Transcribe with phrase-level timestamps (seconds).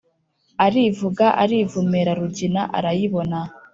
[0.65, 3.39] arivuga iravumera rugina arayibona.